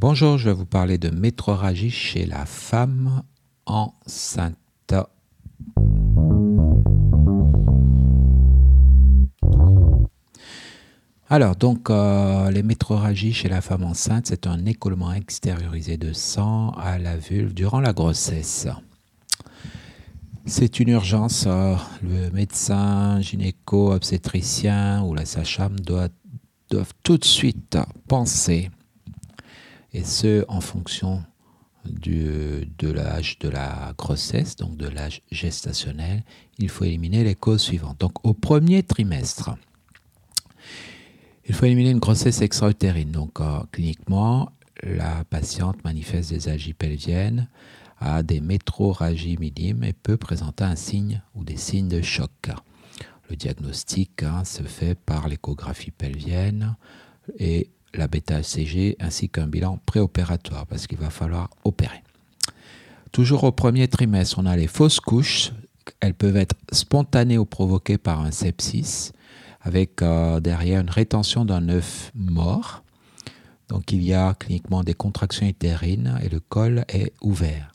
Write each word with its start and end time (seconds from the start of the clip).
Bonjour, 0.00 0.38
je 0.38 0.44
vais 0.48 0.54
vous 0.54 0.64
parler 0.64 0.96
de 0.96 1.10
métroragie 1.10 1.90
chez 1.90 2.24
la 2.24 2.46
femme 2.46 3.24
enceinte. 3.66 4.54
Alors, 11.28 11.56
donc, 11.56 11.90
euh, 11.90 12.48
les 12.52 12.62
métroragies 12.62 13.32
chez 13.32 13.48
la 13.48 13.60
femme 13.60 13.82
enceinte, 13.82 14.28
c'est 14.28 14.46
un 14.46 14.66
écoulement 14.66 15.12
extériorisé 15.12 15.96
de 15.96 16.12
sang 16.12 16.70
à 16.76 16.98
la 16.98 17.16
vulve 17.16 17.52
durant 17.52 17.80
la 17.80 17.92
grossesse. 17.92 18.68
C'est 20.46 20.78
une 20.78 20.90
urgence. 20.90 21.46
Euh, 21.48 21.74
le 22.04 22.30
médecin, 22.30 23.20
gynéco, 23.20 23.92
obstétricien 23.92 25.02
ou 25.02 25.14
la 25.14 25.24
doivent, 25.82 26.10
doivent 26.70 26.94
tout 27.02 27.18
de 27.18 27.24
suite 27.24 27.76
penser 28.06 28.70
et 29.98 30.04
ce 30.04 30.44
en 30.46 30.60
fonction 30.60 31.24
du, 31.84 32.70
de 32.78 32.88
l'âge 32.88 33.38
de 33.40 33.48
la 33.48 33.94
grossesse, 33.98 34.54
donc 34.54 34.76
de 34.76 34.86
l'âge 34.86 35.22
gestationnel, 35.32 36.22
il 36.58 36.68
faut 36.68 36.84
éliminer 36.84 37.24
les 37.24 37.34
causes 37.34 37.62
suivantes. 37.62 37.98
Donc 37.98 38.24
au 38.24 38.32
premier 38.32 38.84
trimestre, 38.84 39.50
il 41.46 41.54
faut 41.54 41.66
éliminer 41.66 41.90
une 41.90 41.98
grossesse 41.98 42.42
extra-utérine. 42.42 43.10
Donc 43.10 43.40
euh, 43.40 43.58
cliniquement, 43.72 44.52
la 44.84 45.24
patiente 45.24 45.82
manifeste 45.82 46.30
des 46.30 46.48
algies 46.48 46.74
pelviennes, 46.74 47.48
a 47.98 48.22
des 48.22 48.40
métroragies 48.40 49.36
minimes 49.36 49.82
et 49.82 49.92
peut 49.92 50.16
présenter 50.16 50.62
un 50.62 50.76
signe 50.76 51.22
ou 51.34 51.42
des 51.42 51.56
signes 51.56 51.88
de 51.88 52.02
choc. 52.02 52.50
Le 53.28 53.34
diagnostic 53.34 54.22
hein, 54.22 54.44
se 54.44 54.62
fait 54.62 54.94
par 54.94 55.26
l'échographie 55.26 55.90
pelvienne 55.90 56.76
et 57.36 57.70
la 57.98 58.08
bêta-HCG 58.08 58.96
ainsi 59.00 59.28
qu'un 59.28 59.46
bilan 59.46 59.78
préopératoire 59.84 60.66
parce 60.66 60.86
qu'il 60.86 60.98
va 60.98 61.10
falloir 61.10 61.50
opérer. 61.64 62.02
Toujours 63.12 63.44
au 63.44 63.52
premier 63.52 63.88
trimestre, 63.88 64.38
on 64.38 64.46
a 64.46 64.56
les 64.56 64.66
fausses 64.66 65.00
couches. 65.00 65.52
Elles 66.00 66.14
peuvent 66.14 66.36
être 66.36 66.54
spontanées 66.72 67.38
ou 67.38 67.44
provoquées 67.44 67.98
par 67.98 68.20
un 68.20 68.30
sepsis 68.30 69.12
avec 69.60 70.02
euh, 70.02 70.40
derrière 70.40 70.80
une 70.80 70.90
rétention 70.90 71.44
d'un 71.44 71.68
œuf 71.68 72.12
mort. 72.14 72.82
Donc 73.68 73.92
il 73.92 74.02
y 74.02 74.14
a 74.14 74.34
cliniquement 74.34 74.82
des 74.82 74.94
contractions 74.94 75.46
utérines 75.46 76.18
et 76.22 76.28
le 76.28 76.40
col 76.40 76.84
est 76.88 77.12
ouvert. 77.20 77.74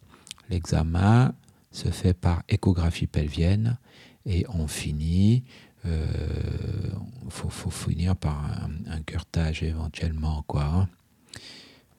L'examen 0.50 1.34
se 1.72 1.90
fait 1.90 2.14
par 2.14 2.44
échographie 2.50 3.08
pelvienne 3.08 3.78
et 4.26 4.46
on 4.50 4.68
finit 4.68 5.44
il 5.86 5.92
euh, 5.92 7.30
faut, 7.30 7.70
finir 7.70 8.16
par 8.16 8.42
un, 8.88 9.02
curtage 9.02 9.64
éventuellement. 9.64 10.46
Hein. 10.56 10.88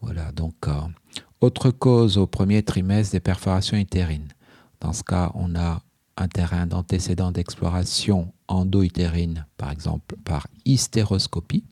Voilà, 0.01 0.33
donc, 0.33 0.55
euh, 0.69 0.81
autre 1.41 1.71
cause 1.71 2.17
au 2.17 2.27
premier 2.27 2.63
trimestre 2.63 3.13
des 3.13 3.21
perforations 3.21 3.77
utérines. 3.77 4.29
Dans 4.81 4.93
ce 4.93 5.03
cas, 5.03 5.31
on 5.35 5.55
a 5.55 5.83
un 6.17 6.29
terrain 6.29 6.67
d'antécédent 6.67 7.33
d'exploration 7.33 8.33
endo-utérine, 8.49 9.47
par 9.57 9.71
exemple 9.71 10.17
par 10.25 10.47
hystéroscopie. 10.65 11.65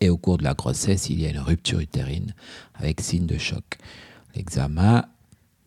Et 0.00 0.08
au 0.08 0.16
cours 0.16 0.38
de 0.38 0.44
la 0.44 0.54
grossesse, 0.54 1.08
il 1.10 1.20
y 1.20 1.26
a 1.26 1.30
une 1.30 1.38
rupture 1.38 1.80
utérine 1.80 2.34
avec 2.74 3.00
signe 3.00 3.26
de 3.26 3.38
choc. 3.38 3.78
L'examen 4.34 5.04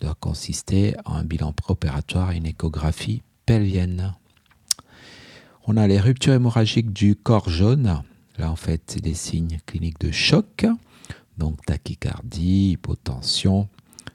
doit 0.01 0.17
consister 0.19 0.95
en 1.05 1.15
un 1.15 1.23
bilan 1.23 1.53
préopératoire 1.53 2.31
et 2.31 2.37
une 2.37 2.45
échographie 2.45 3.23
pelvienne. 3.45 4.13
On 5.69 5.75
a 5.75 5.85
les 5.85 5.99
ruptures 5.99 6.31
hémorragiques 6.31 6.93
du 6.93 7.17
corps 7.17 7.49
jaune. 7.49 8.01
Là, 8.37 8.49
en 8.49 8.55
fait, 8.55 8.83
c'est 8.87 9.01
des 9.01 9.13
signes 9.13 9.59
cliniques 9.65 9.99
de 9.99 10.13
choc. 10.13 10.65
Donc, 11.37 11.65
tachycardie, 11.65 12.71
hypotension, 12.71 13.67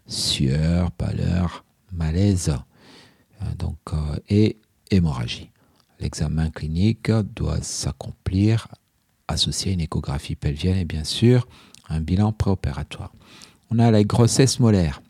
sueur, 0.06 0.90
pâleur, 0.92 1.66
malaise. 1.92 2.56
Euh, 3.42 3.54
donc, 3.58 3.76
euh, 3.92 4.16
et 4.30 4.56
hémorragie. 4.90 5.50
L'examen 6.00 6.48
clinique 6.48 7.10
doit 7.10 7.60
s'accomplir 7.60 8.68
associé 9.28 9.72
à 9.72 9.74
une 9.74 9.82
échographie 9.82 10.36
pelvienne 10.36 10.78
et 10.78 10.86
bien 10.86 11.04
sûr 11.04 11.46
un 11.90 12.00
bilan 12.00 12.32
préopératoire. 12.32 13.12
On 13.70 13.78
a 13.78 13.90
la 13.90 14.04
grossesse 14.04 14.58
molaire. 14.58 15.02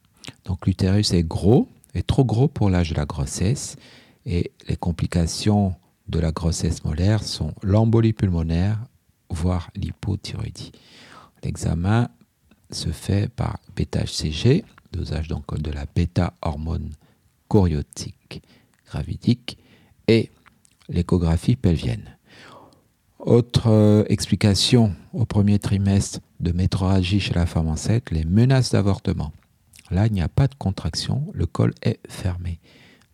Donc 0.44 0.66
l'utérus 0.66 1.12
est 1.12 1.22
gros, 1.22 1.68
est 1.94 2.04
trop 2.04 2.24
gros 2.24 2.48
pour 2.48 2.68
l'âge 2.68 2.90
de 2.90 2.96
la 2.96 3.06
grossesse 3.06 3.76
et 4.26 4.50
les 4.68 4.76
complications 4.76 5.76
de 6.12 6.20
la 6.20 6.30
grossesse 6.30 6.84
molaire 6.84 7.24
sont 7.24 7.54
l'embolie 7.62 8.12
pulmonaire, 8.12 8.78
voire 9.30 9.70
l'hypothyroïdie. 9.74 10.70
L'examen 11.42 12.10
se 12.70 12.90
fait 12.90 13.28
par 13.28 13.58
bêta-HCG, 13.74 14.64
dosage 14.92 15.28
donc 15.28 15.58
de 15.58 15.70
la 15.70 15.86
bêta-hormone 15.86 16.90
choriotique 17.48 18.42
gravidique, 18.86 19.58
et 20.06 20.30
l'échographie 20.88 21.56
pelvienne. 21.56 22.16
Autre 23.18 23.68
euh, 23.68 24.04
explication 24.08 24.94
au 25.14 25.24
premier 25.24 25.58
trimestre 25.58 26.20
de 26.40 26.52
métroragie 26.52 27.20
chez 27.20 27.32
la 27.32 27.46
femme 27.46 27.68
enceinte, 27.68 28.10
les 28.10 28.24
menaces 28.24 28.72
d'avortement. 28.72 29.32
Là, 29.90 30.06
il 30.08 30.12
n'y 30.12 30.20
a 30.20 30.28
pas 30.28 30.48
de 30.48 30.54
contraction, 30.56 31.24
le 31.32 31.46
col 31.46 31.72
est 31.82 32.00
fermé. 32.08 32.58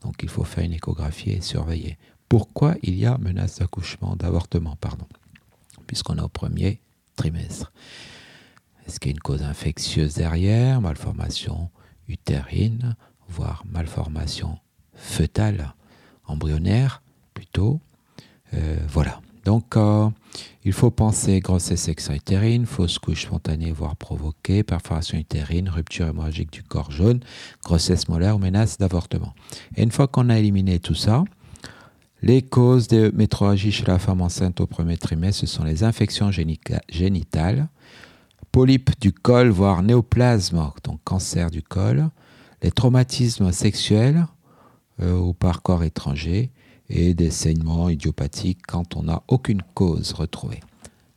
Donc 0.03 0.15
il 0.23 0.29
faut 0.29 0.45
faire 0.45 0.65
une 0.65 0.73
échographie 0.73 1.31
et 1.31 1.41
surveiller 1.41 1.97
pourquoi 2.29 2.75
il 2.83 2.95
y 2.95 3.07
a 3.07 3.19
menace 3.19 3.59
d'accouchement, 3.59 4.17
d'avortement, 4.17 4.77
pardon, 4.81 5.07
puisqu'on 5.87 6.17
est 6.19 6.23
au 6.23 6.29
premier 6.29 6.81
trimestre? 7.17 7.73
Est-ce 8.87 9.01
qu'il 9.01 9.11
y 9.11 9.15
a 9.15 9.17
une 9.17 9.21
cause 9.21 9.43
infectieuse 9.43 10.15
derrière, 10.15 10.81
malformation 10.81 11.71
utérine, 12.09 12.97
voire 13.29 13.65
malformation 13.71 14.59
fœtale, 14.95 15.75
embryonnaire 16.25 17.03
plutôt? 17.35 17.81
Euh, 18.55 18.79
Voilà. 18.89 19.21
Donc, 19.45 19.77
euh, 19.77 20.11
il 20.65 20.75
faut 20.75 20.91
penser 20.91 21.41
grossesse 21.41 21.89
extra-utérine, 21.89 22.67
fausse 22.67 22.99
couche 22.99 23.23
spontanée, 23.25 23.73
voire 23.73 23.97
provoquée, 23.97 24.63
perforation 24.63 25.17
utérine, 25.17 25.71
rupture 25.71 26.07
hémorragique 26.07 26.53
du 26.53 26.63
corps 26.63 26.91
jaune, 26.91 27.21
grossesse 27.65 28.09
molaire 28.09 28.37
ou 28.37 28.39
menace 28.39 28.77
d'avortement. 28.77 29.33
Et 29.77 29.83
une 29.83 29.91
fois 29.91 30.07
qu'on 30.07 30.29
a 30.29 30.39
éliminé 30.39 30.81
tout 30.81 30.95
ça, 30.95 31.25
les 32.23 32.43
causes 32.43 32.89
de 32.89 33.13
métroragie 33.15 33.73
chez 33.73 33.85
la 33.85 33.99
femme 33.99 34.21
enceinte 34.21 34.61
au 34.61 34.67
premier 34.67 34.97
trimestre, 34.97 35.41
ce 35.41 35.47
sont 35.47 35.65
les 35.65 35.85
infections 35.85 36.31
génitales, 36.31 37.69
polypes 38.51 38.99
du 39.01 39.13
col, 39.13 39.51
voire 39.51 39.83
néoplasme, 39.83 40.71
donc 40.83 41.01
cancer 41.05 41.51
du 41.51 41.63
col, 41.63 42.09
les 42.63 42.71
traumatismes 42.71 43.53
sexuels 43.53 44.27
euh, 45.01 45.17
ou 45.17 45.33
par 45.33 45.63
corps 45.63 45.85
étranger, 45.85 46.51
et 46.91 47.15
des 47.15 47.31
saignements 47.31 47.89
idiopathiques 47.89 48.63
quand 48.67 48.97
on 48.97 49.05
n'a 49.05 49.23
aucune 49.29 49.63
cause 49.75 50.13
retrouvée. 50.13 50.61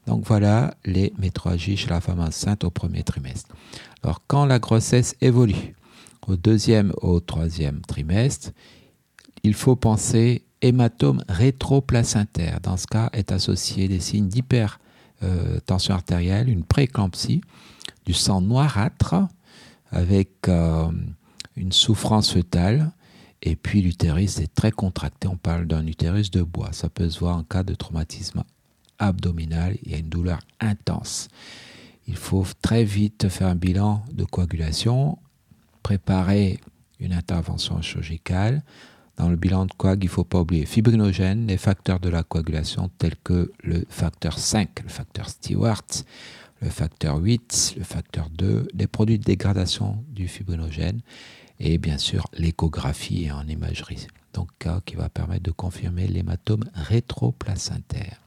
Donc 0.05 0.25
voilà 0.25 0.73
les 0.83 1.13
métroragies 1.17 1.77
chez 1.77 1.89
la 1.89 2.01
femme 2.01 2.19
enceinte 2.19 2.63
au 2.63 2.69
premier 2.69 3.03
trimestre. 3.03 3.55
Alors 4.03 4.21
quand 4.27 4.45
la 4.45 4.59
grossesse 4.59 5.15
évolue 5.21 5.75
au 6.27 6.35
deuxième, 6.35 6.91
au 7.01 7.19
troisième 7.19 7.81
trimestre, 7.81 8.51
il 9.43 9.53
faut 9.53 9.75
penser 9.75 10.43
hématome 10.61 11.23
rétroplacentaire. 11.27 12.59
Dans 12.61 12.77
ce 12.77 12.87
cas, 12.87 13.09
est 13.13 13.31
associé 13.31 13.87
des 13.87 13.99
signes 13.99 14.27
d'hypertension 14.27 15.93
artérielle, 15.93 16.49
une 16.49 16.63
préclampsie, 16.63 17.41
du 18.05 18.13
sang 18.13 18.41
noirâtre 18.41 19.15
avec 19.91 20.47
euh, 20.47 20.91
une 21.55 21.71
souffrance 21.71 22.31
fœtale. 22.31 22.91
Et 23.43 23.55
puis 23.55 23.81
l'utérus 23.81 24.39
est 24.39 24.53
très 24.53 24.71
contracté. 24.71 25.27
On 25.27 25.37
parle 25.37 25.65
d'un 25.65 25.85
utérus 25.87 26.31
de 26.31 26.43
bois. 26.43 26.69
Ça 26.73 26.89
peut 26.89 27.09
se 27.09 27.19
voir 27.19 27.37
en 27.37 27.43
cas 27.43 27.63
de 27.63 27.73
traumatisme 27.73 28.43
abdominal. 28.99 29.77
Il 29.83 29.91
y 29.91 29.95
a 29.95 29.97
une 29.97 30.09
douleur 30.09 30.39
intense. 30.59 31.27
Il 32.07 32.15
faut 32.15 32.45
très 32.61 32.83
vite 32.83 33.29
faire 33.29 33.47
un 33.47 33.55
bilan 33.55 34.03
de 34.11 34.23
coagulation, 34.23 35.17
préparer 35.83 36.59
une 36.99 37.13
intervention 37.13 37.81
chirurgicale, 37.81 38.63
dans 39.21 39.29
le 39.29 39.35
bilan 39.35 39.67
de 39.67 39.71
coag, 39.73 40.03
il 40.03 40.07
ne 40.07 40.11
faut 40.11 40.23
pas 40.23 40.39
oublier 40.39 40.65
fibrinogène, 40.65 41.45
les 41.45 41.57
facteurs 41.57 41.99
de 41.99 42.09
la 42.09 42.23
coagulation 42.23 42.89
tels 42.97 43.15
que 43.23 43.51
le 43.63 43.85
facteur 43.87 44.39
5, 44.39 44.81
le 44.81 44.89
facteur 44.89 45.29
Stewart, 45.29 45.85
le 46.59 46.69
facteur 46.69 47.17
8, 47.17 47.75
le 47.77 47.83
facteur 47.83 48.31
2, 48.31 48.69
les 48.73 48.87
produits 48.87 49.19
de 49.19 49.23
dégradation 49.23 50.03
du 50.09 50.27
fibrinogène 50.27 51.01
et 51.59 51.77
bien 51.77 51.99
sûr 51.99 52.25
l'échographie 52.33 53.31
en 53.31 53.47
imagerie. 53.47 54.07
Donc, 54.33 54.49
qui 54.85 54.95
va 54.95 55.07
permettre 55.07 55.43
de 55.43 55.51
confirmer 55.51 56.07
l'hématome 56.07 56.63
rétroplacentaire. 56.73 58.19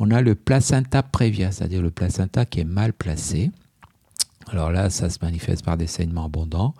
On 0.00 0.10
a 0.10 0.22
le 0.22 0.34
placenta 0.34 1.04
prévia, 1.04 1.52
c'est-à-dire 1.52 1.82
le 1.82 1.92
placenta 1.92 2.44
qui 2.46 2.58
est 2.58 2.64
mal 2.64 2.92
placé. 2.94 3.52
Alors 4.48 4.72
là, 4.72 4.90
ça 4.90 5.08
se 5.08 5.18
manifeste 5.22 5.64
par 5.64 5.76
des 5.76 5.86
saignements 5.86 6.24
abondants. 6.24 6.74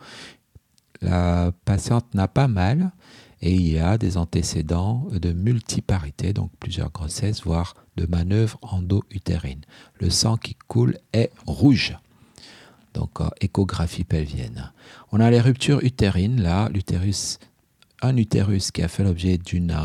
La 1.01 1.53
patiente 1.65 2.13
n'a 2.15 2.27
pas 2.27 2.49
mal, 2.49 2.91
et 3.43 3.55
il 3.55 3.69
y 3.69 3.79
a 3.79 3.99
des 3.99 4.17
antécédents 4.17 5.07
de 5.13 5.33
multiparité, 5.33 6.33
donc 6.33 6.51
plusieurs 6.59 6.91
grossesses, 6.91 7.43
voire 7.43 7.75
de 7.97 8.07
manœuvres 8.07 8.59
endo-utérines. 8.63 9.65
Le 10.01 10.11
sang 10.11 10.37
qui 10.37 10.57
coule 10.69 10.99
est 11.13 11.31
rouge. 11.47 11.97
donc 12.95 13.19
échographie 13.43 14.05
pelvienne. 14.05 14.73
On 15.13 15.21
a 15.21 15.31
les 15.31 15.41
ruptures 15.41 15.85
utérines, 15.85 16.41
là, 16.41 16.71
l'utérus, 16.71 17.39
un 18.01 18.17
utérus 18.17 18.71
qui 18.71 18.83
a 18.83 18.89
fait 18.89 19.05
l'objet 19.05 19.37
d'une 19.37 19.77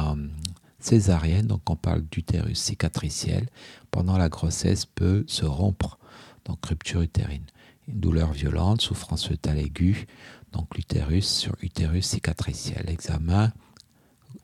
césarienne, 0.80 1.48
donc 1.48 1.70
on 1.70 1.76
parle 1.76 2.04
d'utérus 2.10 2.58
cicatriciel, 2.58 3.48
pendant 3.92 4.18
la 4.18 4.30
grossesse 4.30 4.86
peut 4.86 5.26
se 5.28 5.46
rompre, 5.46 6.00
donc 6.46 6.66
rupture 6.66 7.02
utérine. 7.02 7.46
Une 7.88 8.00
douleur 8.00 8.32
violente, 8.32 8.82
souffrance 8.82 9.28
fœtale 9.28 9.60
aiguë, 9.60 10.08
donc 10.52 10.76
l'utérus 10.76 11.28
sur 11.28 11.56
utérus 11.62 12.06
cicatriciel. 12.06 12.86
L'examen 12.88 13.52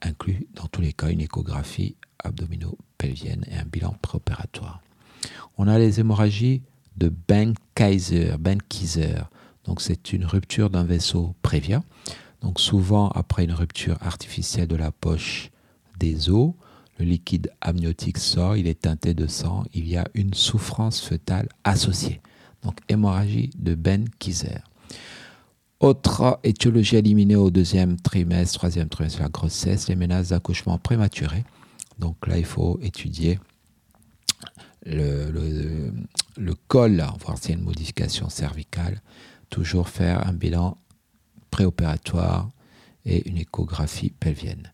inclut 0.01 0.47
dans 0.53 0.67
tous 0.67 0.81
les 0.81 0.93
cas 0.93 1.09
une 1.09 1.21
échographie 1.21 1.95
abdominopelvienne 2.23 3.45
et 3.49 3.55
un 3.55 3.65
bilan 3.65 3.95
préopératoire. 4.01 4.81
On 5.57 5.67
a 5.67 5.77
les 5.77 5.99
hémorragies 5.99 6.61
de 6.97 7.13
Ben-Kaiser, 7.27 8.37
Ben-Kaiser. 8.39 9.21
Donc 9.65 9.81
c'est 9.81 10.13
une 10.13 10.25
rupture 10.25 10.69
d'un 10.69 10.83
vaisseau 10.83 11.35
prévia. 11.41 11.83
Donc 12.41 12.59
souvent 12.59 13.09
après 13.09 13.43
une 13.43 13.53
rupture 13.53 13.97
artificielle 14.01 14.67
de 14.67 14.75
la 14.75 14.91
poche 14.91 15.51
des 15.99 16.29
os, 16.29 16.53
le 16.99 17.05
liquide 17.05 17.51
amniotique 17.61 18.17
sort, 18.17 18.57
il 18.57 18.67
est 18.67 18.81
teinté 18.81 19.13
de 19.13 19.27
sang, 19.27 19.63
il 19.73 19.87
y 19.87 19.97
a 19.97 20.07
une 20.13 20.33
souffrance 20.33 21.01
fœtale 21.01 21.47
associée. 21.63 22.21
Donc 22.67 22.79
hémorragie 22.89 23.49
de 23.57 23.75
Ben-Kaiser. 23.75 24.59
Autre 25.79 26.37
étiologie 26.43 26.97
éliminée 26.97 27.37
au 27.37 27.49
deuxième 27.49 27.95
trimestre, 27.95 28.57
troisième 28.57 28.89
trimestre 28.89 29.21
la 29.21 29.29
grossesse, 29.29 29.87
les 29.87 29.95
menaces 29.95 30.29
d'accouchement 30.29 30.77
prématuré. 30.77 31.45
Donc 31.97 32.27
là, 32.27 32.37
il 32.37 32.43
faut 32.43 32.77
étudier 32.81 33.39
le, 34.85 35.31
le, 35.31 36.55
col, 36.67 37.01
voir 37.23 37.37
s'il 37.37 37.51
y 37.51 37.53
a 37.53 37.57
une 37.57 37.63
modification 37.63 38.27
cervicale. 38.27 39.01
Toujours 39.49 39.87
faire 39.87 40.27
un 40.27 40.33
bilan 40.33 40.77
préopératoire 41.49 42.49
et 43.05 43.29
une 43.29 43.37
échographie 43.37 44.09
pelvienne. 44.09 44.73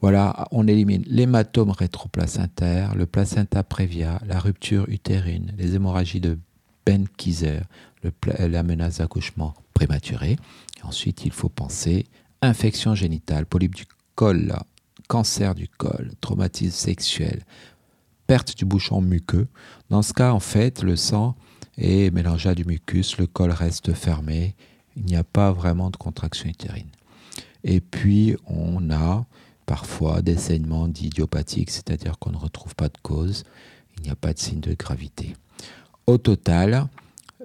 Voilà, 0.00 0.48
on 0.52 0.66
élimine 0.68 1.04
l'hématome 1.06 1.70
rétroplacentaire, 1.70 2.94
le 2.94 3.04
placenta 3.04 3.62
prévia, 3.62 4.22
la 4.26 4.38
rupture 4.38 4.88
utérine, 4.88 5.52
les 5.58 5.74
hémorragies 5.74 6.20
de 6.20 6.38
Ben-Kizer, 6.86 7.64
la 8.38 8.62
menace 8.62 8.98
d'accouchement 8.98 9.54
prématuré. 9.74 10.36
ensuite, 10.82 11.24
il 11.24 11.32
faut 11.32 11.48
penser 11.48 12.06
infection 12.40 12.94
génitale, 12.94 13.44
polype 13.44 13.74
du 13.74 13.84
col, 14.14 14.54
cancer 15.08 15.54
du 15.54 15.68
col, 15.68 16.12
traumatisme 16.20 16.76
sexuel, 16.76 17.42
perte 18.26 18.56
du 18.56 18.64
bouchon 18.64 19.00
muqueux. 19.00 19.48
Dans 19.90 20.02
ce 20.02 20.12
cas, 20.12 20.32
en 20.32 20.40
fait, 20.40 20.82
le 20.82 20.96
sang 20.96 21.36
est 21.76 22.12
mélangé 22.12 22.48
à 22.48 22.54
du 22.54 22.64
mucus, 22.64 23.18
le 23.18 23.26
col 23.26 23.50
reste 23.50 23.92
fermé, 23.92 24.54
il 24.96 25.04
n'y 25.04 25.16
a 25.16 25.24
pas 25.24 25.52
vraiment 25.52 25.90
de 25.90 25.96
contraction 25.96 26.48
utérine. 26.48 26.88
Et 27.64 27.80
puis, 27.80 28.36
on 28.46 28.90
a 28.90 29.26
parfois 29.66 30.22
des 30.22 30.36
saignements 30.36 30.88
dits 30.88 31.06
idiopathiques, 31.06 31.70
c'est-à-dire 31.70 32.18
qu'on 32.18 32.30
ne 32.30 32.36
retrouve 32.36 32.74
pas 32.76 32.88
de 32.88 32.98
cause, 33.02 33.44
il 33.96 34.04
n'y 34.04 34.10
a 34.10 34.16
pas 34.16 34.32
de 34.32 34.38
signe 34.38 34.60
de 34.60 34.74
gravité. 34.74 35.34
Au 36.06 36.18
total, 36.18 36.86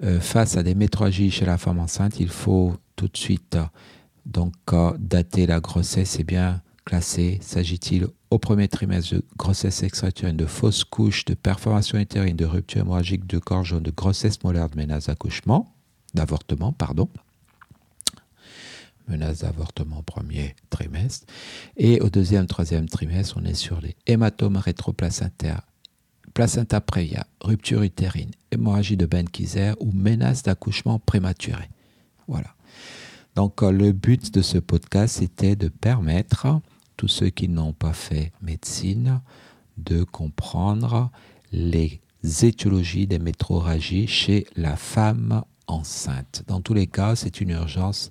euh, 0.04 0.20
face 0.20 0.56
à 0.56 0.62
des 0.62 0.76
métroagies 0.76 1.32
chez 1.32 1.44
la 1.44 1.58
femme 1.58 1.80
enceinte, 1.80 2.20
il 2.20 2.28
faut 2.28 2.76
tout 2.94 3.08
de 3.08 3.16
suite 3.16 3.58
donc 4.24 4.54
dater 4.98 5.46
la 5.46 5.58
grossesse 5.58 6.20
et 6.20 6.24
bien 6.24 6.62
classer. 6.84 7.38
S'agit-il 7.42 8.06
au 8.30 8.38
premier 8.38 8.68
trimestre 8.68 9.16
de 9.16 9.24
grossesse 9.36 9.82
extra-utérine, 9.82 10.36
de 10.36 10.46
fausse 10.46 10.84
couche, 10.84 11.24
de 11.24 11.34
perforation 11.34 11.98
utérine, 11.98 12.36
de 12.36 12.44
rupture 12.44 12.82
hémorragique 12.82 13.26
de 13.26 13.38
corps 13.38 13.64
jaune, 13.64 13.82
de 13.82 13.90
grossesse 13.90 14.42
molaire, 14.44 14.70
de 14.70 14.76
menace 14.76 15.06
d'accouchement, 15.06 15.74
d'avortement, 16.14 16.72
pardon. 16.72 17.08
Menace 19.08 19.40
d'avortement 19.40 19.98
au 19.98 20.02
premier 20.02 20.54
trimestre. 20.70 21.26
Et 21.76 22.00
au 22.00 22.08
deuxième, 22.08 22.46
troisième 22.46 22.88
trimestre, 22.88 23.36
on 23.40 23.44
est 23.44 23.54
sur 23.54 23.80
les 23.80 23.96
hématomes 24.06 24.56
rétroplacentaires 24.56 25.62
placenta 26.34 26.80
prévia, 26.80 27.26
rupture 27.40 27.82
utérine, 27.82 28.30
hémorragie 28.50 28.96
de 28.96 29.06
Ben-Kizer 29.06 29.74
ou 29.80 29.92
menace 29.92 30.42
d'accouchement 30.42 30.98
prématuré. 30.98 31.68
Voilà. 32.28 32.54
Donc 33.34 33.62
euh, 33.62 33.70
le 33.70 33.92
but 33.92 34.32
de 34.32 34.42
ce 34.42 34.58
podcast 34.58 35.22
était 35.22 35.56
de 35.56 35.68
permettre 35.68 36.60
tous 36.96 37.08
ceux 37.08 37.30
qui 37.30 37.48
n'ont 37.48 37.72
pas 37.72 37.92
fait 37.92 38.32
médecine 38.42 39.20
de 39.78 40.04
comprendre 40.04 41.10
les 41.50 42.00
étiologies 42.42 43.06
des 43.06 43.18
métroragies 43.18 44.06
chez 44.06 44.46
la 44.56 44.76
femme 44.76 45.42
enceinte. 45.66 46.44
Dans 46.46 46.60
tous 46.60 46.74
les 46.74 46.86
cas, 46.86 47.16
c'est 47.16 47.40
une 47.40 47.50
urgence. 47.50 48.10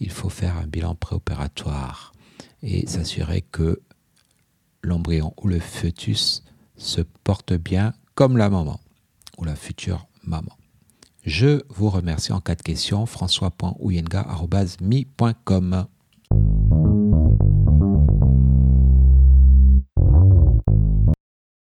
Il 0.00 0.10
faut 0.10 0.28
faire 0.28 0.56
un 0.56 0.66
bilan 0.66 0.94
préopératoire 0.94 2.12
et 2.62 2.86
s'assurer 2.86 3.42
que 3.42 3.80
l'embryon 4.82 5.34
ou 5.42 5.48
le 5.48 5.58
fœtus 5.58 6.44
se 6.82 7.00
porte 7.00 7.54
bien 7.54 7.94
comme 8.14 8.36
la 8.36 8.50
maman 8.50 8.78
ou 9.38 9.44
la 9.44 9.56
future 9.56 10.06
maman. 10.24 10.52
Je 11.24 11.62
vous 11.68 11.88
remercie 11.88 12.32
en 12.32 12.40
cas 12.40 12.56
de 12.56 12.62
question, 12.62 13.06
françois.ouyenga.mi.com. 13.06 15.86